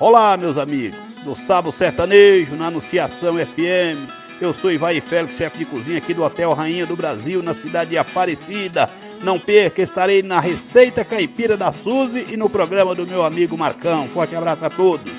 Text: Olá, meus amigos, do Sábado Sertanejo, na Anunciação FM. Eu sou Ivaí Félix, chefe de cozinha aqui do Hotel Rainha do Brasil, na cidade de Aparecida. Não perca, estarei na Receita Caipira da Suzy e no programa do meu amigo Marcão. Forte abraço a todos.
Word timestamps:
Olá, 0.00 0.36
meus 0.36 0.58
amigos, 0.58 1.18
do 1.18 1.36
Sábado 1.36 1.70
Sertanejo, 1.70 2.56
na 2.56 2.66
Anunciação 2.66 3.34
FM. 3.34 4.10
Eu 4.40 4.52
sou 4.52 4.72
Ivaí 4.72 5.00
Félix, 5.00 5.36
chefe 5.36 5.58
de 5.58 5.64
cozinha 5.64 5.98
aqui 5.98 6.12
do 6.12 6.24
Hotel 6.24 6.52
Rainha 6.52 6.84
do 6.84 6.96
Brasil, 6.96 7.44
na 7.44 7.54
cidade 7.54 7.90
de 7.90 7.96
Aparecida. 7.98 8.90
Não 9.22 9.38
perca, 9.38 9.82
estarei 9.82 10.20
na 10.20 10.40
Receita 10.40 11.04
Caipira 11.04 11.56
da 11.56 11.72
Suzy 11.72 12.26
e 12.32 12.36
no 12.36 12.50
programa 12.50 12.92
do 12.92 13.06
meu 13.06 13.24
amigo 13.24 13.56
Marcão. 13.56 14.08
Forte 14.08 14.34
abraço 14.34 14.64
a 14.64 14.68
todos. 14.68 15.13